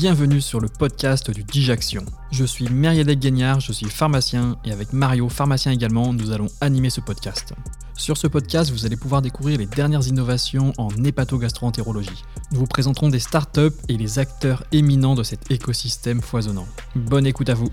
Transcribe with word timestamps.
bienvenue 0.00 0.40
sur 0.40 0.60
le 0.60 0.68
podcast 0.68 1.28
du 1.28 1.42
Dijaction. 1.42 2.04
Je 2.30 2.44
suis 2.44 2.68
Meriadec 2.68 3.18
Gagnard, 3.18 3.58
je 3.58 3.72
suis 3.72 3.88
pharmacien 3.88 4.56
et 4.64 4.70
avec 4.70 4.92
Mario, 4.92 5.28
pharmacien 5.28 5.72
également, 5.72 6.12
nous 6.12 6.30
allons 6.30 6.46
animer 6.60 6.88
ce 6.88 7.00
podcast. 7.00 7.52
Sur 7.96 8.16
ce 8.16 8.28
podcast, 8.28 8.70
vous 8.70 8.86
allez 8.86 8.96
pouvoir 8.96 9.22
découvrir 9.22 9.58
les 9.58 9.66
dernières 9.66 10.06
innovations 10.06 10.72
en 10.78 10.90
hépatogastroentérologie. 11.04 12.22
Nous 12.52 12.60
vous 12.60 12.66
présenterons 12.66 13.08
des 13.08 13.18
startups 13.18 13.74
et 13.88 13.96
les 13.96 14.20
acteurs 14.20 14.62
éminents 14.70 15.16
de 15.16 15.24
cet 15.24 15.50
écosystème 15.50 16.22
foisonnant. 16.22 16.68
Bonne 16.94 17.26
écoute 17.26 17.48
à 17.48 17.54
vous. 17.54 17.68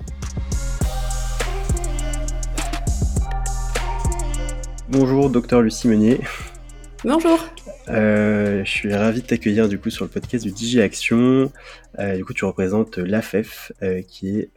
Bonjour, 4.89 5.29
docteur 5.29 5.61
Lucie 5.61 5.87
Meunier. 5.87 6.21
Bonjour. 7.03 7.37
Euh, 7.89 8.63
je 8.65 8.69
suis 8.69 8.93
ravi 8.93 9.21
de 9.21 9.27
t'accueillir 9.27 9.69
du 9.69 9.79
coup 9.79 9.89
sur 9.89 10.05
le 10.05 10.09
podcast 10.09 10.43
du 10.43 10.51
Digi 10.51 10.81
Action. 10.81 11.51
Euh, 11.99 12.17
du 12.17 12.25
coup, 12.25 12.33
tu 12.33 12.45
représentes 12.45 12.97
l'AFEF, 12.97 13.71
euh, 13.81 14.01
qui 14.01 14.37
est 14.37 14.49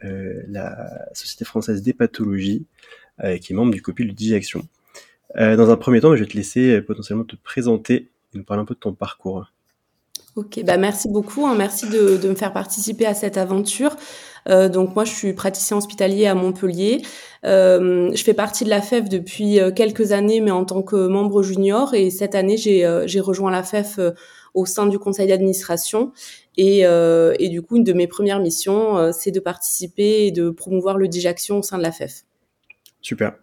la 0.47 1.07
Société 1.13 1.45
française 1.45 1.81
d'hépatologie, 1.81 2.65
qui 3.41 3.53
est 3.53 3.55
membre 3.55 3.73
du 3.73 3.81
COPIL 3.81 4.07
du 4.07 4.13
Digi 4.13 4.35
Action. 4.35 4.67
dans 5.35 5.69
un 5.69 5.75
premier 5.75 6.01
temps, 6.01 6.15
je 6.15 6.23
vais 6.23 6.29
te 6.29 6.37
laisser 6.37 6.81
potentiellement 6.81 7.25
te 7.25 7.35
présenter 7.35 8.09
et 8.33 8.37
nous 8.37 8.43
parler 8.43 8.61
un 8.61 8.65
peu 8.65 8.75
de 8.75 8.79
ton 8.79 8.93
parcours. 8.93 9.51
Ok, 10.35 10.63
bah 10.63 10.77
merci 10.77 11.09
beaucoup, 11.09 11.45
hein. 11.45 11.55
merci 11.55 11.89
de, 11.89 12.15
de, 12.15 12.29
me 12.29 12.35
faire 12.35 12.53
participer 12.53 13.05
à 13.05 13.13
cette 13.13 13.35
aventure. 13.35 13.95
Euh, 14.47 14.69
donc 14.69 14.95
moi, 14.95 15.05
je 15.05 15.11
suis 15.11 15.33
praticien 15.33 15.77
hospitalier 15.77 16.27
à 16.27 16.35
Montpellier. 16.35 17.01
Euh, 17.45 18.11
je 18.13 18.23
fais 18.23 18.33
partie 18.33 18.63
de 18.63 18.69
la 18.69 18.81
FEF 18.81 19.09
depuis 19.09 19.59
euh, 19.59 19.71
quelques 19.71 20.11
années, 20.11 20.41
mais 20.41 20.51
en 20.51 20.65
tant 20.65 20.81
que 20.81 21.07
membre 21.07 21.43
junior. 21.43 21.93
Et 21.93 22.09
cette 22.09 22.35
année, 22.35 22.57
j'ai 22.57 23.19
rejoint 23.19 23.51
la 23.51 23.63
FEF 23.63 23.99
au 24.53 24.65
sein 24.65 24.87
du 24.87 24.99
conseil 24.99 25.27
d'administration. 25.27 26.11
Et, 26.57 26.79
et, 26.81 27.49
du 27.49 27.61
coup, 27.61 27.77
une 27.77 27.83
de 27.83 27.93
mes 27.93 28.07
premières 28.07 28.39
missions, 28.39 29.11
c'est 29.13 29.31
de 29.31 29.39
participer 29.39 30.25
et 30.25 30.31
de 30.31 30.49
promouvoir 30.49 30.97
le 30.97 31.07
Dijaction 31.07 31.59
au 31.59 31.63
sein 31.63 31.77
de 31.77 31.83
la 31.83 31.91
FEF. 31.91 32.23
Super. 33.01 33.33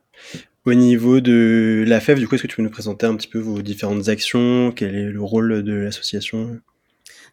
Au 0.67 0.75
niveau 0.75 1.21
de 1.21 1.85
la 1.87 2.01
FEF, 2.01 2.19
du 2.19 2.27
coup, 2.27 2.35
est-ce 2.35 2.43
que 2.43 2.49
tu 2.49 2.57
peux 2.57 2.63
nous 2.63 2.71
présenter 2.71 3.07
un 3.07 3.15
petit 3.15 3.29
peu 3.29 3.39
vos 3.39 3.63
différentes 3.63 4.09
actions? 4.09 4.73
Quel 4.75 4.97
est 4.97 5.11
le 5.11 5.23
rôle 5.23 5.63
de 5.63 5.73
l'association? 5.73 6.61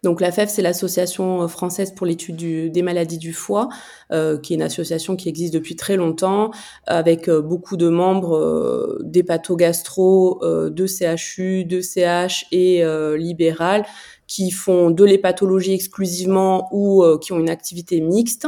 Donc 0.04 0.20
la 0.20 0.32
FEF, 0.34 0.50
c'est 0.50 0.62
l'association 0.62 1.44
euh, 1.44 1.48
française 1.48 1.94
pour 1.96 2.06
l'étude 2.06 2.36
des 2.72 2.82
maladies 2.82 3.18
du 3.18 3.32
foie, 3.32 3.70
euh, 4.12 4.38
qui 4.38 4.54
est 4.54 4.58
une 4.58 4.62
association 4.62 5.16
qui 5.16 5.30
existe 5.30 5.54
depuis 5.54 5.78
très 5.78 5.96
longtemps, 5.96 6.52
avec 6.86 7.30
euh, 7.30 7.42
beaucoup 7.42 7.78
de 7.78 7.88
membres 7.88 8.38
euh, 8.38 9.00
d'hépatogastro, 9.04 10.42
de 10.44 10.86
CHU, 10.86 11.64
de 11.64 11.80
CH 11.80 12.46
et 12.52 12.84
libéral, 13.18 13.86
qui 14.28 14.52
font 14.52 14.90
de 14.90 15.04
l'hépatologie 15.04 15.74
exclusivement 15.74 16.68
ou 16.72 17.04
qui 17.20 17.32
ont 17.32 17.40
une 17.40 17.50
activité 17.50 18.02
mixte. 18.02 18.48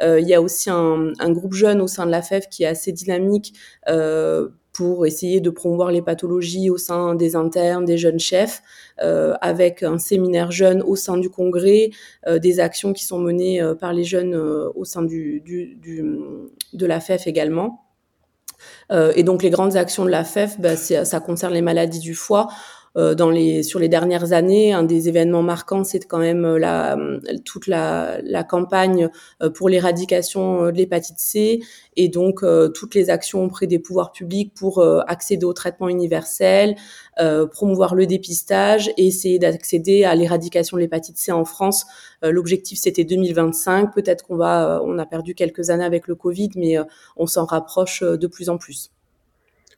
il 0.00 0.26
y 0.26 0.34
a 0.34 0.40
aussi 0.40 0.70
un, 0.70 1.12
un, 1.18 1.30
groupe 1.30 1.54
jeune 1.54 1.80
au 1.80 1.86
sein 1.86 2.06
de 2.06 2.10
la 2.10 2.22
FEF 2.22 2.48
qui 2.48 2.62
est 2.62 2.66
assez 2.66 2.92
dynamique 2.92 3.54
pour 4.74 5.06
essayer 5.06 5.40
de 5.40 5.50
promouvoir 5.50 5.92
les 5.92 6.02
pathologies 6.02 6.68
au 6.68 6.76
sein 6.76 7.14
des 7.14 7.36
internes, 7.36 7.84
des 7.84 7.96
jeunes 7.96 8.18
chefs, 8.18 8.60
euh, 9.00 9.34
avec 9.40 9.84
un 9.84 9.98
séminaire 9.98 10.50
jeune 10.50 10.82
au 10.82 10.96
sein 10.96 11.16
du 11.16 11.30
congrès, 11.30 11.90
euh, 12.26 12.40
des 12.40 12.58
actions 12.58 12.92
qui 12.92 13.04
sont 13.04 13.20
menées 13.20 13.62
euh, 13.62 13.76
par 13.76 13.92
les 13.92 14.02
jeunes 14.02 14.34
au 14.34 14.84
sein 14.84 15.02
du, 15.02 15.42
de 15.46 16.86
la 16.86 17.00
FEF 17.00 17.26
également. 17.26 17.84
et 18.90 19.22
donc 19.22 19.42
les 19.42 19.50
grandes 19.50 19.76
actions 19.76 20.04
de 20.04 20.10
la 20.10 20.24
FEF, 20.24 20.58
bah, 20.58 20.76
ça 20.76 21.20
concerne 21.20 21.54
les 21.54 21.62
maladies 21.62 22.00
du 22.00 22.14
foie. 22.14 22.48
Euh, 22.96 23.14
dans 23.14 23.30
les, 23.30 23.62
sur 23.64 23.80
les 23.80 23.88
dernières 23.88 24.32
années, 24.32 24.72
un 24.72 24.84
des 24.84 25.08
événements 25.08 25.42
marquants, 25.42 25.82
c'est 25.82 26.04
quand 26.06 26.18
même 26.18 26.44
euh, 26.44 26.58
la, 26.58 26.96
toute 27.44 27.66
la, 27.66 28.44
campagne 28.48 29.08
euh, 29.42 29.50
pour 29.50 29.68
l'éradication 29.68 30.66
de 30.66 30.76
l'hépatite 30.76 31.18
C 31.18 31.60
et 31.96 32.08
donc 32.08 32.44
toutes 32.74 32.94
les 32.94 33.10
actions 33.10 33.44
auprès 33.44 33.66
des 33.66 33.78
pouvoirs 33.78 34.12
publics 34.12 34.52
pour 34.54 34.84
accéder 35.06 35.44
au 35.44 35.52
traitement 35.52 35.88
universel, 35.88 36.74
promouvoir 37.52 37.94
le 37.94 38.06
dépistage 38.06 38.90
et 38.96 39.06
essayer 39.06 39.38
d'accéder 39.38 40.04
à 40.04 40.14
l'éradication 40.14 40.76
de 40.76 40.82
l'hépatite 40.82 41.16
C 41.16 41.30
en 41.30 41.44
France. 41.44 41.86
L'objectif, 42.22 42.80
c'était 42.80 43.04
2025. 43.04 43.94
Peut-être 43.94 44.26
qu'on 44.26 44.36
va, 44.36 44.82
on 44.84 44.98
a 44.98 45.06
perdu 45.06 45.34
quelques 45.34 45.70
années 45.70 45.84
avec 45.84 46.08
le 46.08 46.16
Covid, 46.16 46.50
mais 46.56 46.76
on 47.16 47.26
s'en 47.26 47.44
rapproche 47.44 48.02
de 48.02 48.26
plus 48.26 48.48
en 48.48 48.58
plus. 48.58 48.93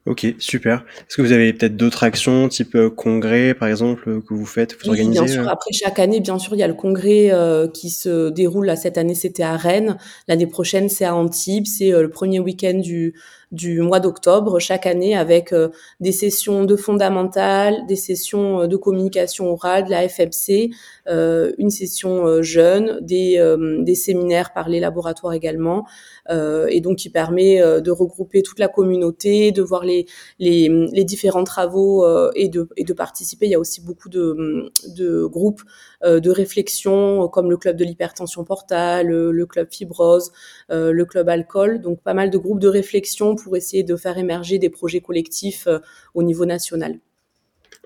Ok, 0.06 0.26
super. 0.38 0.84
Est-ce 1.00 1.16
que 1.16 1.22
vous 1.22 1.32
avez 1.32 1.52
peut-être 1.52 1.76
d'autres 1.76 2.04
actions, 2.04 2.48
type 2.48 2.76
euh, 2.76 2.90
congrès, 2.90 3.54
par 3.54 3.68
exemple, 3.68 4.08
euh, 4.08 4.20
que 4.20 4.34
vous 4.34 4.46
faites, 4.46 4.76
vous 4.80 4.90
organisez 4.90 5.20
Bien 5.20 5.26
sûr. 5.26 5.42
Euh 5.42 5.50
Après 5.52 5.72
chaque 5.72 5.98
année, 5.98 6.20
bien 6.20 6.38
sûr, 6.38 6.54
il 6.54 6.58
y 6.58 6.62
a 6.62 6.68
le 6.68 6.74
congrès 6.74 7.32
qui 7.74 7.90
se 7.90 8.30
déroule. 8.30 8.66
Là, 8.66 8.76
cette 8.76 8.98
année, 8.98 9.14
c'était 9.14 9.42
à 9.42 9.56
Rennes. 9.56 9.98
L'année 10.28 10.46
prochaine, 10.46 10.88
c'est 10.88 11.04
à 11.04 11.14
Antibes. 11.14 11.66
C'est 11.66 11.90
le 11.90 12.08
premier 12.08 12.40
week-end 12.40 12.78
du 12.78 13.14
du 13.56 13.80
mois 13.80 14.00
d'octobre 14.00 14.58
chaque 14.58 14.86
année 14.86 15.16
avec 15.16 15.54
des 16.00 16.12
sessions 16.12 16.64
de 16.64 16.76
fondamentales, 16.76 17.86
des 17.88 17.96
sessions 17.96 18.66
de 18.66 18.76
communication 18.76 19.52
orale, 19.52 19.84
de 19.84 19.90
la 19.90 20.08
FMC, 20.08 20.70
une 21.06 21.70
session 21.70 22.42
jeune, 22.42 22.98
des, 23.00 23.42
des 23.80 23.94
séminaires 23.94 24.52
par 24.52 24.68
les 24.68 24.80
laboratoires 24.80 25.32
également, 25.32 25.86
et 26.30 26.80
donc 26.80 26.98
qui 26.98 27.10
permet 27.10 27.60
de 27.80 27.90
regrouper 27.90 28.42
toute 28.42 28.58
la 28.58 28.68
communauté, 28.68 29.52
de 29.52 29.62
voir 29.62 29.84
les 29.84 30.06
les, 30.38 31.04
différents 31.04 31.44
travaux 31.44 32.04
euh, 32.04 32.30
et, 32.34 32.48
de, 32.48 32.68
et 32.76 32.84
de 32.84 32.92
participer. 32.92 33.46
Il 33.46 33.50
y 33.50 33.54
a 33.54 33.58
aussi 33.58 33.80
beaucoup 33.80 34.08
de, 34.08 34.70
de 34.96 35.24
groupes 35.24 35.62
euh, 36.04 36.20
de 36.20 36.30
réflexion 36.30 37.28
comme 37.28 37.50
le 37.50 37.56
club 37.56 37.76
de 37.76 37.84
l'hypertension 37.84 38.44
portale, 38.44 39.08
le, 39.08 39.46
club 39.46 39.68
fibrose, 39.70 40.32
euh, 40.70 40.92
le 40.92 41.04
club 41.04 41.28
alcool. 41.28 41.80
Donc 41.80 42.02
pas 42.02 42.14
mal 42.14 42.30
de 42.30 42.38
groupes 42.38 42.60
de 42.60 42.68
réflexion 42.68 43.34
essayer 43.54 43.84
de 43.84 43.94
faire 43.94 44.18
émerger 44.18 44.58
des 44.58 44.70
projets 44.70 45.00
collectifs 45.00 45.68
au 46.14 46.22
niveau 46.22 46.46
national. 46.46 46.98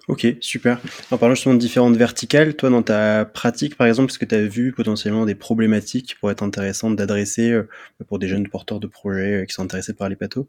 Ok, 0.08 0.26
super. 0.40 0.80
En 1.10 1.18
parlant 1.18 1.34
justement 1.34 1.54
de 1.54 1.60
différentes 1.60 1.96
verticales, 1.96 2.54
toi 2.54 2.70
dans 2.70 2.82
ta 2.82 3.26
pratique 3.26 3.76
par 3.76 3.86
exemple, 3.86 4.10
est-ce 4.10 4.18
que 4.18 4.24
tu 4.24 4.34
as 4.34 4.46
vu 4.46 4.72
potentiellement 4.72 5.26
des 5.26 5.34
problématiques 5.34 6.16
qui 6.18 6.30
être 6.30 6.42
intéressantes 6.42 6.96
d'adresser 6.96 7.60
pour 8.08 8.18
des 8.18 8.28
jeunes 8.28 8.48
porteurs 8.48 8.80
de 8.80 8.86
projets 8.86 9.44
qui 9.46 9.52
sont 9.52 9.62
intéressés 9.62 9.92
par 9.92 10.08
les 10.08 10.16
pathos 10.16 10.46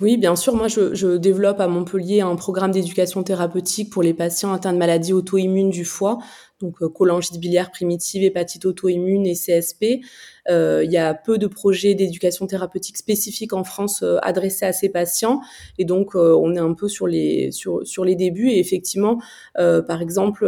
oui, 0.00 0.16
bien 0.16 0.36
sûr. 0.36 0.54
Moi, 0.54 0.68
je, 0.68 0.94
je, 0.94 1.16
développe 1.16 1.60
à 1.60 1.68
Montpellier 1.68 2.20
un 2.20 2.36
programme 2.36 2.70
d'éducation 2.70 3.22
thérapeutique 3.22 3.90
pour 3.90 4.02
les 4.02 4.14
patients 4.14 4.52
atteints 4.52 4.72
de 4.72 4.78
maladies 4.78 5.12
auto-immunes 5.12 5.70
du 5.70 5.84
foie, 5.84 6.18
donc 6.60 6.82
euh, 6.82 6.88
cholangite 6.88 7.38
biliaire 7.38 7.70
primitive, 7.70 8.22
hépatite 8.22 8.66
auto-immune 8.66 9.26
et 9.26 9.34
CSP. 9.34 10.02
Euh, 10.48 10.82
il 10.84 10.90
y 10.90 10.96
a 10.96 11.14
peu 11.14 11.38
de 11.38 11.46
projets 11.46 11.94
d'éducation 11.94 12.46
thérapeutique 12.46 12.96
spécifiques 12.96 13.52
en 13.52 13.64
France 13.64 14.02
euh, 14.02 14.18
adressés 14.22 14.66
à 14.66 14.72
ces 14.72 14.88
patients, 14.88 15.40
et 15.78 15.84
donc 15.84 16.14
euh, 16.14 16.36
on 16.38 16.54
est 16.54 16.60
un 16.60 16.74
peu 16.74 16.88
sur 16.88 17.06
les 17.06 17.50
sur 17.52 17.86
sur 17.86 18.04
les 18.04 18.16
débuts. 18.16 18.50
Et 18.50 18.58
effectivement, 18.58 19.18
par 19.54 20.02
exemple 20.02 20.46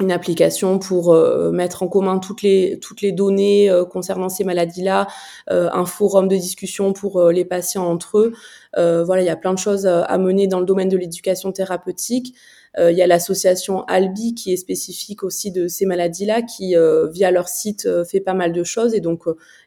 une 0.00 0.10
application 0.10 0.78
pour 0.78 1.12
euh, 1.12 1.52
mettre 1.52 1.82
en 1.82 1.88
commun 1.88 2.18
toutes 2.18 2.42
les 2.42 2.78
toutes 2.80 3.00
les 3.00 3.12
données 3.12 3.70
euh, 3.70 3.84
concernant 3.84 4.28
ces 4.28 4.42
maladies-là, 4.42 5.06
euh, 5.50 5.68
un 5.72 5.86
forum 5.86 6.26
de 6.26 6.36
discussion 6.36 6.92
pour 6.92 7.30
les 7.30 7.44
patients 7.44 7.86
entre 7.86 8.18
eux. 8.18 8.32
voilà, 8.76 9.22
il 9.22 9.26
y 9.26 9.30
a 9.30 9.36
plein 9.36 9.54
de 9.54 9.58
choses 9.58 9.86
à 9.86 10.18
mener 10.18 10.46
dans 10.46 10.58
le 10.58 10.66
domaine 10.66 10.88
de 10.88 10.96
l'éducation 10.96 11.52
thérapeutique. 11.52 12.34
il 12.78 12.96
y 12.96 13.02
a 13.02 13.06
l'association 13.06 13.84
Albi 13.84 14.34
qui 14.34 14.52
est 14.52 14.56
spécifique 14.56 15.22
aussi 15.22 15.52
de 15.52 15.68
ces 15.68 15.86
maladies-là, 15.86 16.42
qui 16.42 16.74
via 17.12 17.30
leur 17.30 17.48
site 17.48 17.88
fait 18.04 18.20
pas 18.20 18.34
mal 18.34 18.52
de 18.52 18.64
choses 18.64 18.94
et 18.94 19.00
donc 19.00 19.24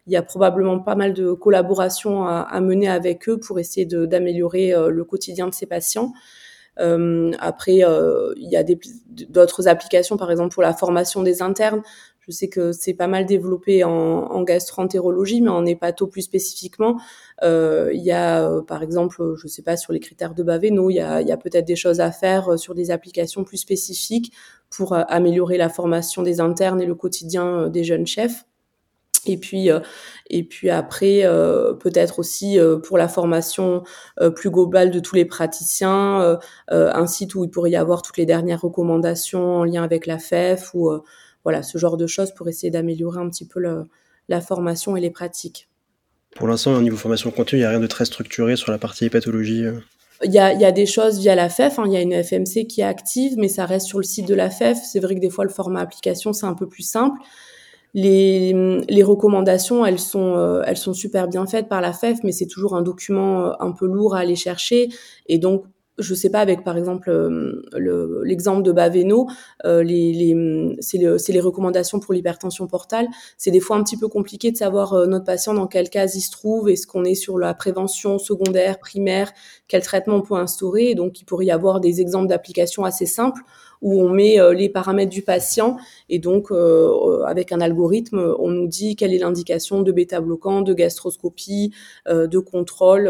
il 0.08 0.14
y 0.14 0.18
a 0.18 0.22
probablement 0.22 0.80
pas 0.80 0.96
mal 0.96 1.14
de 1.14 1.32
collaborations 1.32 2.26
à, 2.26 2.42
à 2.42 2.60
mener 2.60 2.90
avec 2.90 3.30
eux 3.30 3.40
pour 3.40 3.60
essayer 3.60 3.86
d'améliorer 3.86 4.74
le 4.90 5.04
quotidien 5.06 5.48
de 5.48 5.54
ces 5.54 5.68
patients. 5.68 6.12
Euh, 6.80 7.32
après, 7.40 7.84
euh, 7.84 8.34
il 8.38 8.50
y 8.50 8.56
a 8.58 8.64
d'autres 9.30 9.68
applications, 9.68 10.18
par 10.18 10.32
exemple 10.32 10.54
pour 10.54 10.64
la 10.64 10.74
formation 10.74 11.24
des 11.24 11.42
internes. 11.42 11.82
Je 12.20 12.32
sais 12.32 12.50
que 12.50 12.74
c'est 12.74 12.94
pas 12.94 13.08
mal 13.08 13.26
développé 13.26 13.86
en, 13.86 13.92
en 13.92 14.44
gastroentérologie, 14.44 15.42
mais 15.42 15.50
en 15.50 15.66
hépato 15.66 16.08
plus 16.08 16.24
spécifiquement. 16.24 17.00
Euh, 17.44 17.90
il 17.94 18.02
y 18.02 18.12
a, 18.12 18.44
euh, 18.50 18.62
par 18.62 18.84
exemple, 18.84 19.36
je 19.38 19.48
sais 19.48 19.62
pas, 19.62 19.78
sur 19.78 19.94
les 19.94 20.00
critères 20.02 20.34
de 20.34 20.44
Baveno, 20.44 20.90
il 20.90 20.96
y 20.96 21.00
a, 21.00 21.22
il 21.22 21.28
y 21.28 21.32
a 21.32 21.38
peut-être 21.38 21.66
des 21.66 21.78
choses 21.78 22.02
à 22.02 22.12
faire 22.12 22.60
sur 22.60 22.76
des 22.76 22.92
applications 22.92 23.44
plus 23.46 23.58
spécifiques 23.58 24.34
pour 24.70 24.94
améliorer 24.94 25.58
la 25.58 25.70
formation 25.70 26.22
des 26.22 26.42
internes 26.42 26.82
et 26.82 26.86
le 26.86 26.96
quotidien 26.96 27.70
des 27.70 27.86
jeunes 27.86 28.08
chefs. 28.08 28.47
Et 29.28 29.38
puis, 29.38 29.72
euh, 29.72 29.80
et 30.30 30.44
puis 30.44 30.70
après, 30.70 31.22
euh, 31.24 31.74
peut-être 31.74 32.20
aussi 32.20 32.60
euh, 32.60 32.78
pour 32.78 32.98
la 32.98 33.08
formation 33.08 33.84
plus 34.36 34.50
globale 34.50 34.92
de 34.92 35.00
tous 35.00 35.16
les 35.16 35.26
praticiens, 35.26 36.40
un 36.70 37.08
site 37.08 37.36
où 37.36 37.44
il 37.44 37.50
pourrait 37.50 37.72
y 37.72 37.76
avoir 37.76 38.02
toutes 38.02 38.18
les 38.18 38.26
dernières 38.26 38.62
recommandations 38.62 39.58
en 39.58 39.64
lien 39.64 39.84
avec 39.84 40.06
la 40.06 40.18
FEF 40.18 40.74
ou 40.74 40.92
voilà 41.44 41.64
ce 41.64 41.78
genre 41.78 41.98
de 41.98 42.08
choses 42.08 42.34
pour 42.34 42.48
essayer 42.50 42.72
d'améliorer 42.72 43.20
un 43.20 43.30
petit 43.30 43.48
peu 43.48 43.62
la 44.28 44.42
formation 44.42 44.96
et 44.96 45.02
les 45.02 45.10
pratiques. 45.10 45.70
Pour 46.36 46.48
l'instant, 46.48 46.74
au 46.74 46.82
niveau 46.82 46.98
formation 46.98 47.32
continue, 47.32 47.62
il 47.62 47.64
n'y 47.64 47.68
a 47.68 47.70
rien 47.70 47.80
de 47.80 47.88
très 47.88 48.06
structuré 48.06 48.56
sur 48.56 48.72
la 48.72 48.78
partie 48.78 49.10
pathologie. 49.10 49.66
il 50.24 50.34
y 50.34 50.40
a, 50.40 50.72
des 50.72 50.86
choses 50.86 51.20
via 51.20 51.36
la 51.36 51.50
FEF, 51.50 51.80
hein. 51.80 51.84
il 51.86 51.94
y 51.94 51.98
a 51.98 52.02
une 52.02 52.24
FMC 52.24 52.68
qui 52.68 52.82
est 52.82 52.86
active, 52.86 53.36
mais 53.38 53.48
ça 53.48 53.66
reste 53.66 53.88
sur 53.88 54.00
le 54.00 54.04
site 54.04 54.28
de 54.28 54.36
la 54.36 54.50
FEF. 54.50 54.78
C'est 54.84 55.00
vrai 55.00 55.16
que 55.16 55.20
des 55.20 55.30
fois, 55.30 55.46
le 55.46 55.52
format 55.52 55.82
application, 55.82 56.34
c'est 56.34 56.46
un 56.46 56.56
peu 56.56 56.68
plus 56.68 56.84
simple. 56.84 57.20
Les, 58.00 59.04
recommandations, 59.04 59.84
elles 59.84 59.98
sont, 59.98 60.36
euh, 60.38 60.62
elles 60.68 60.78
sont 60.78 60.94
super 60.94 61.28
bien 61.28 61.48
faites 61.48 61.68
par 61.68 61.82
la 61.82 61.94
FEF, 61.94 62.20
mais 62.24 62.32
c'est 62.32 62.46
toujours 62.46 62.76
un 62.76 62.84
document 62.84 63.48
euh, 63.48 63.52
un 63.60 63.72
peu 63.72 63.88
lourd 63.88 64.16
à 64.16 64.20
aller 64.20 64.36
chercher. 64.36 64.90
Et 65.26 65.40
donc, 65.40 65.64
je 65.98 66.14
sais 66.14 66.30
pas, 66.30 66.42
avec 66.42 66.64
par 66.64 66.78
exemple 66.78 67.10
euh, 67.10 68.22
l'exemple 68.24 68.62
de 68.62 68.72
Baveno, 68.72 69.28
les, 69.64 69.82
les, 70.14 70.76
c'est 70.80 71.00
les 71.34 71.40
recommandations 71.40 72.00
pour 72.00 72.14
l'hypertension 72.14 72.68
portale. 72.68 73.08
C'est 73.36 73.50
des 73.50 73.60
fois 73.60 73.78
un 73.78 73.84
petit 73.84 73.98
peu 73.98 74.08
compliqué 74.08 74.52
de 74.52 74.58
savoir 74.58 75.08
notre 75.08 75.26
patient 75.26 75.56
dans 75.56 75.66
quel 75.66 75.90
cas 75.90 76.06
il 76.06 76.22
se 76.22 76.30
trouve, 76.30 76.70
est-ce 76.70 76.86
qu'on 76.86 77.04
est 77.04 77.16
sur 77.16 77.40
la 77.40 77.56
prévention 77.56 78.20
secondaire, 78.20 78.78
primaire, 78.78 79.32
quel 79.68 79.82
traitement 79.82 80.18
on 80.18 80.22
peut 80.22 80.36
instaurer. 80.36 80.94
donc, 80.94 81.20
il 81.20 81.26
pourrait 81.26 81.48
y 81.48 81.52
avoir 81.52 81.80
des 81.80 82.00
exemples 82.00 82.28
d'applications 82.28 82.84
assez 82.84 83.08
simples 83.08 83.42
où 83.82 84.02
on 84.02 84.10
met 84.10 84.38
les 84.56 84.70
paramètres 84.70 85.12
du 85.12 85.22
patient 85.22 85.78
et 86.10 86.20
donc 86.20 86.52
avec 87.26 87.52
un 87.52 87.62
algorithme, 87.62 88.36
on 88.40 88.50
nous 88.50 88.68
dit 88.68 88.96
quelle 88.96 89.14
est 89.14 89.20
l'indication 89.20 89.82
de 89.82 89.92
bêta-bloquant, 89.92 90.62
de 90.62 90.74
gastroscopie, 90.74 91.74
de 92.08 92.40
contrôle 92.40 93.08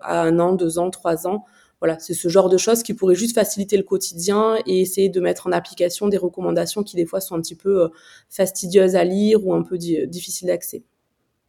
à 0.00 0.22
un 0.22 0.38
an, 0.38 0.52
deux 0.54 0.78
ans, 0.78 0.90
trois 0.90 1.26
ans. 1.26 1.44
Voilà, 1.80 1.98
c'est 2.00 2.14
ce 2.14 2.28
genre 2.28 2.48
de 2.48 2.56
choses 2.56 2.82
qui 2.82 2.92
pourrait 2.92 3.14
juste 3.14 3.34
faciliter 3.34 3.76
le 3.76 3.84
quotidien 3.84 4.56
et 4.66 4.80
essayer 4.80 5.08
de 5.08 5.20
mettre 5.20 5.46
en 5.46 5.52
application 5.52 6.08
des 6.08 6.16
recommandations 6.16 6.82
qui 6.82 6.96
des 6.96 7.06
fois 7.06 7.20
sont 7.20 7.36
un 7.36 7.40
petit 7.40 7.54
peu 7.54 7.82
euh, 7.84 7.88
fastidieuses 8.28 8.96
à 8.96 9.04
lire 9.04 9.46
ou 9.46 9.54
un 9.54 9.62
peu 9.62 9.78
difficiles 9.78 10.48
d'accès. 10.48 10.82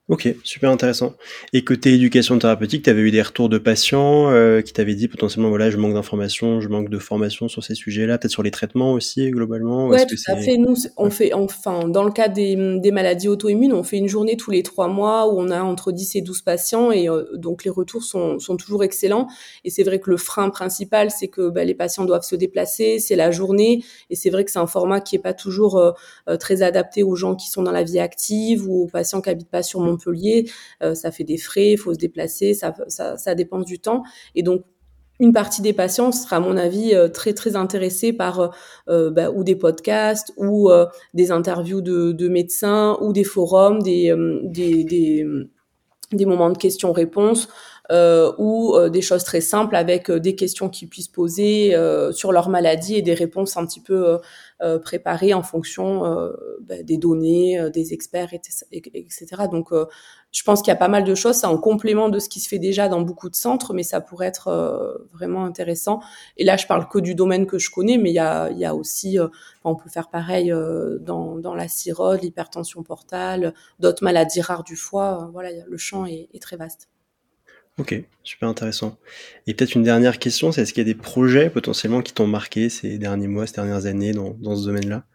Ok, 0.09 0.27
super 0.43 0.71
intéressant. 0.71 1.13
Et 1.53 1.63
côté 1.63 1.93
éducation 1.93 2.39
thérapeutique, 2.39 2.83
tu 2.83 2.89
avais 2.89 3.01
eu 3.01 3.11
des 3.11 3.21
retours 3.21 3.47
de 3.47 3.59
patients 3.59 4.31
euh, 4.31 4.61
qui 4.61 4.73
t'avaient 4.73 4.95
dit 4.95 5.07
potentiellement, 5.07 5.49
voilà, 5.49 5.69
je 5.69 5.77
manque 5.77 5.93
d'informations, 5.93 6.61
je 6.61 6.67
manque 6.67 6.89
de 6.89 6.97
formation 6.97 7.47
sur 7.47 7.63
ces 7.63 7.75
sujets-là, 7.75 8.17
peut-être 8.17 8.31
sur 8.31 8.41
les 8.41 8.49
traitements 8.49 8.93
aussi, 8.93 9.29
globalement 9.29 9.87
Oui, 9.87 9.99
tout 10.07 10.15
à 10.25 10.35
fait. 10.35 10.57
Nous, 10.57 10.75
on 10.97 11.11
fait, 11.11 11.31
enfin, 11.33 11.87
dans 11.87 12.03
le 12.03 12.11
cas 12.11 12.27
des, 12.27 12.79
des 12.79 12.91
maladies 12.91 13.27
auto-immunes, 13.27 13.71
on 13.71 13.83
fait 13.83 13.97
une 13.97 14.07
journée 14.07 14.35
tous 14.35 14.49
les 14.49 14.63
trois 14.63 14.87
mois 14.87 15.31
où 15.31 15.39
on 15.39 15.51
a 15.51 15.61
entre 15.61 15.91
10 15.91 16.15
et 16.15 16.21
12 16.21 16.41
patients 16.41 16.91
et 16.91 17.07
euh, 17.07 17.25
donc 17.35 17.63
les 17.63 17.69
retours 17.69 18.01
sont, 18.01 18.39
sont 18.39 18.57
toujours 18.57 18.83
excellents. 18.83 19.27
Et 19.63 19.69
c'est 19.69 19.83
vrai 19.83 19.99
que 19.99 20.09
le 20.09 20.17
frein 20.17 20.49
principal, 20.49 21.11
c'est 21.11 21.27
que 21.27 21.49
bah, 21.49 21.63
les 21.63 21.75
patients 21.75 22.05
doivent 22.05 22.23
se 22.23 22.35
déplacer, 22.35 22.97
c'est 22.97 23.15
la 23.15 23.29
journée 23.29 23.83
et 24.09 24.15
c'est 24.15 24.31
vrai 24.31 24.43
que 24.43 24.49
c'est 24.49 24.57
un 24.57 24.65
format 24.65 25.01
qui 25.01 25.15
n'est 25.15 25.21
pas 25.21 25.35
toujours 25.35 25.77
euh, 25.77 26.37
très 26.39 26.63
adapté 26.63 27.03
aux 27.03 27.15
gens 27.15 27.35
qui 27.35 27.51
sont 27.51 27.61
dans 27.61 27.71
la 27.71 27.83
vie 27.83 27.99
active 27.99 28.67
ou 28.67 28.85
aux 28.85 28.87
patients 28.87 29.21
qui 29.21 29.29
habitent 29.29 29.51
pas 29.51 29.61
sur 29.61 29.81
mon 29.81 29.98
Montpellier, 29.99 30.49
euh, 30.83 30.95
ça 30.95 31.11
fait 31.11 31.23
des 31.23 31.37
frais, 31.37 31.71
il 31.71 31.77
faut 31.77 31.93
se 31.93 31.99
déplacer, 31.99 32.53
ça, 32.53 32.73
ça, 32.87 33.35
dépense 33.35 33.65
du 33.65 33.79
temps. 33.79 34.03
Et 34.35 34.43
donc, 34.43 34.63
une 35.19 35.33
partie 35.33 35.61
des 35.61 35.73
patients 35.73 36.13
sera, 36.13 36.37
à 36.37 36.39
mon 36.39 36.55
avis, 36.55 36.95
euh, 36.95 37.09
très 37.09 37.33
très 37.33 37.57
intéressée 37.57 38.13
par 38.13 38.51
euh, 38.87 39.09
bah, 39.11 39.31
ou 39.31 39.43
des 39.43 39.55
podcasts 39.55 40.31
ou 40.37 40.69
des 41.13 41.31
interviews 41.31 41.81
de, 41.81 42.27
médecins 42.27 42.97
ou 43.01 43.11
des 43.11 43.25
forums, 43.25 43.81
des, 43.81 44.13
des, 44.43 44.83
des, 46.13 46.25
moments 46.25 46.49
de 46.49 46.57
questions-réponses. 46.57 47.49
ou 48.37 48.77
des 48.91 49.01
choses 49.01 49.23
très 49.23 49.41
simples 49.41 49.75
avec 49.75 50.09
des 50.09 50.35
questions 50.35 50.69
qu'ils 50.69 50.87
puissent 50.87 51.09
poser 51.09 51.75
sur 52.11 52.31
leur 52.31 52.47
maladie 52.47 52.95
et 52.95 53.01
des 53.01 53.15
réponses 53.15 53.57
un 53.57 53.65
petit 53.65 53.81
peu 53.81 54.19
euh, 54.61 54.77
préparé 54.77 55.33
en 55.33 55.41
fonction 55.41 56.05
euh, 56.05 56.33
bah, 56.61 56.83
des 56.83 56.97
données, 56.97 57.57
euh, 57.57 57.69
des 57.69 57.93
experts, 57.93 58.33
etc. 58.33 59.25
Donc, 59.49 59.69
je 60.31 60.43
pense 60.43 60.61
qu'il 60.61 60.69
y 60.69 60.73
a 60.73 60.77
pas 60.77 60.89
mal 60.89 61.05
de 61.05 61.15
choses. 61.15 61.37
C'est 61.37 61.47
en 61.47 61.57
complément 61.57 62.09
de 62.09 62.19
ce 62.19 62.27
qui 62.27 62.41
se 62.41 62.49
fait 62.49 62.59
déjà 62.59 62.89
dans 62.89 63.01
beaucoup 63.01 63.29
de 63.29 63.35
centres, 63.35 63.73
mais 63.73 63.83
ça 63.83 64.01
pourrait 64.01 64.27
être 64.27 64.99
vraiment 65.13 65.45
intéressant. 65.45 66.01
Et 66.37 66.43
là, 66.43 66.57
je 66.57 66.67
parle 66.67 66.89
que 66.89 66.99
du 66.99 67.15
domaine 67.15 67.47
que 67.47 67.57
je 67.57 67.69
connais, 67.71 67.97
mais 67.97 68.11
il 68.11 68.15
y 68.15 68.19
a, 68.19 68.49
il 68.51 68.57
y 68.57 68.65
a 68.65 68.75
aussi, 68.75 69.17
on 69.63 69.75
peut 69.75 69.89
faire 69.89 70.09
pareil 70.09 70.53
dans, 70.99 71.37
dans 71.37 71.55
la 71.55 71.67
cirrhose, 71.67 72.21
l'hypertension 72.21 72.83
portale, 72.83 73.53
d'autres 73.79 74.03
maladies 74.03 74.41
rares 74.41 74.63
du 74.63 74.75
foie. 74.75 75.29
voilà, 75.31 75.49
le 75.67 75.77
champ 75.77 76.05
est 76.05 76.41
très 76.41 76.57
vaste. 76.57 76.89
Ok, 77.79 77.95
super 78.23 78.49
intéressant. 78.49 78.97
Et 79.47 79.53
peut-être 79.53 79.73
une 79.73 79.83
dernière 79.83 80.19
question, 80.19 80.51
c'est 80.51 80.61
est-ce 80.61 80.73
qu'il 80.73 80.85
y 80.85 80.89
a 80.89 80.93
des 80.93 80.99
projets 80.99 81.49
potentiellement 81.49 82.01
qui 82.01 82.13
t'ont 82.13 82.27
marqué 82.27 82.67
ces 82.67 82.97
derniers 82.97 83.29
mois, 83.29 83.47
ces 83.47 83.53
dernières 83.53 83.85
années 83.85 84.11
dans, 84.11 84.55
ce 84.55 84.65
domaine-là? 84.65 85.05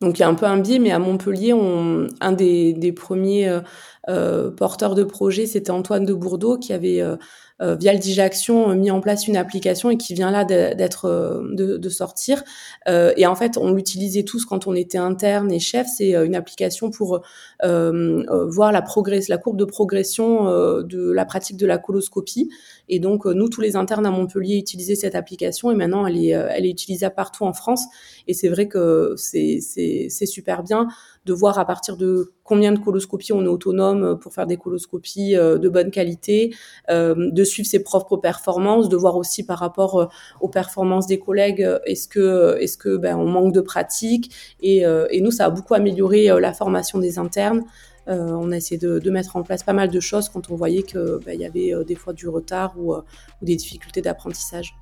Donc 0.00 0.18
il 0.18 0.22
y 0.22 0.24
a 0.24 0.28
un 0.28 0.34
peu 0.34 0.46
un 0.46 0.58
biais, 0.58 0.78
mais 0.78 0.92
à 0.92 1.00
Montpellier, 1.00 1.52
on, 1.52 2.06
un 2.20 2.32
des, 2.32 2.94
premiers 2.96 3.48
euh, 3.48 3.60
euh 4.08 4.50
porteurs 4.52 4.94
de 4.94 5.02
projet, 5.02 5.46
c'était 5.46 5.72
Antoine 5.72 6.06
de 6.06 6.14
Bourdeau 6.14 6.58
qui 6.58 6.72
avait 6.72 7.00
euh, 7.00 7.16
euh, 7.60 7.74
via 7.74 7.92
le 7.92 7.98
Dijaction 7.98 8.74
mis 8.74 8.90
en 8.90 9.00
place 9.00 9.26
une 9.28 9.36
application 9.36 9.90
et 9.90 9.96
qui 9.96 10.14
vient 10.14 10.30
là 10.30 10.44
d'être 10.44 11.42
de, 11.52 11.76
de, 11.76 11.88
sortir. 11.88 12.42
et 12.88 13.26
en 13.26 13.34
fait, 13.34 13.56
on 13.58 13.72
l'utilisait 13.72 14.22
tous 14.22 14.44
quand 14.44 14.66
on 14.66 14.74
était 14.74 14.98
interne 14.98 15.52
et 15.52 15.58
chef. 15.58 15.86
C'est 15.86 16.14
une 16.14 16.34
application 16.34 16.90
pour 16.90 17.20
voir 17.62 18.72
la, 18.72 18.82
progress, 18.82 19.28
la 19.28 19.38
courbe 19.38 19.56
de 19.58 19.64
progression 19.64 20.44
de 20.82 21.10
la 21.10 21.24
pratique 21.24 21.56
de 21.56 21.66
la 21.66 21.78
coloscopie. 21.78 22.50
Et 22.88 22.98
donc, 22.98 23.26
nous, 23.26 23.48
tous 23.48 23.60
les 23.60 23.76
internes 23.76 24.06
à 24.06 24.10
Montpellier 24.10 24.56
utilisaient 24.56 24.94
cette 24.94 25.14
application 25.14 25.70
et 25.70 25.74
maintenant, 25.74 26.06
elle 26.06 26.16
est, 26.16 26.28
elle 26.28 26.66
est 26.66 26.70
utilisable 26.70 27.14
partout 27.14 27.44
en 27.44 27.52
France. 27.52 27.84
Et 28.26 28.34
c'est 28.34 28.48
vrai 28.48 28.68
que 28.68 29.14
c'est 29.16 30.26
super 30.26 30.62
bien 30.62 30.88
de 31.26 31.32
voir 31.32 31.58
à 31.58 31.66
partir 31.66 31.96
de 31.96 32.32
combien 32.44 32.72
de 32.72 32.78
coloscopies 32.78 33.32
on 33.32 33.44
est 33.44 33.48
autonome 33.48 34.18
pour 34.18 34.32
faire 34.32 34.46
des 34.46 34.56
coloscopies 34.56 35.36
euh, 35.36 35.58
de 35.58 35.68
bonne 35.68 35.90
qualité, 35.90 36.54
euh, 36.90 37.30
de 37.30 37.44
suivre 37.50 37.68
ses 37.68 37.82
propres 37.82 38.16
performances, 38.16 38.88
de 38.88 38.96
voir 38.96 39.16
aussi 39.16 39.44
par 39.44 39.58
rapport 39.58 40.00
euh, 40.00 40.06
aux 40.40 40.48
performances 40.48 41.06
des 41.06 41.18
collègues, 41.18 41.66
est-ce 41.86 42.08
que, 42.08 42.56
est-ce 42.60 42.78
que 42.78 42.96
ben, 42.96 43.16
on 43.16 43.28
manque 43.28 43.52
de 43.52 43.60
pratique 43.60 44.34
et, 44.60 44.84
nous, 45.20 45.30
ça 45.30 45.46
a 45.46 45.50
beaucoup 45.50 45.74
amélioré 45.74 46.28
la 46.40 46.52
formation 46.52 46.98
des 46.98 47.18
internes. 47.18 47.62
on 48.06 48.52
a 48.52 48.56
essayé 48.56 48.78
de, 48.78 49.10
mettre 49.10 49.36
en 49.36 49.42
place 49.42 49.62
pas 49.62 49.72
mal 49.72 49.90
de 49.90 50.00
choses 50.00 50.28
quand 50.28 50.50
on 50.50 50.56
voyait 50.56 50.82
qu'il 50.82 51.18
ben, 51.24 51.38
y 51.38 51.44
avait 51.44 51.72
des 51.84 51.94
fois 51.94 52.12
du 52.12 52.28
retard 52.28 52.74
ou, 52.78 52.94
des 53.42 53.56
difficultés 53.56 54.00
d'apprentissage. 54.00 54.74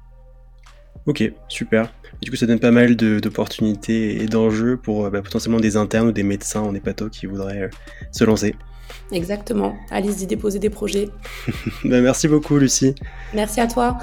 Ok, 1.08 1.32
super. 1.48 1.90
du 2.20 2.30
coup, 2.30 2.36
ça 2.36 2.44
donne 2.44 2.60
pas 2.60 2.70
mal 2.70 2.94
d'opportunités 2.94 4.22
et 4.22 4.26
d'enjeux 4.26 4.76
pour 4.76 5.06
euh, 5.06 5.10
bah, 5.10 5.22
potentiellement 5.22 5.58
des 5.58 5.78
internes 5.78 6.08
ou 6.08 6.12
des 6.12 6.22
médecins 6.22 6.60
en 6.60 6.74
hépato 6.74 7.08
qui 7.08 7.24
voudraient 7.24 7.62
euh, 7.62 7.70
se 8.12 8.24
lancer. 8.24 8.54
Exactement. 9.12 9.76
Allez-y 9.90 10.26
déposer 10.26 10.58
des 10.58 10.70
projets. 10.70 11.08
Bah, 11.85 12.00
merci 12.00 12.29
beaucoup, 12.29 12.56
Lucie. 12.58 12.94
Merci 13.35 13.61
à 13.61 13.67
toi. 13.67 13.99